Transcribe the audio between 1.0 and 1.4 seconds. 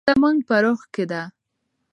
ده.